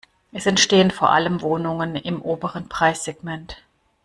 Es 0.31 0.47
entstehen 0.47 0.89
vor 0.89 1.11
allem 1.11 1.43
Wohnungen 1.43 1.95
im 1.95 2.23
oberen 2.23 2.67
Preissegment. 2.67 3.57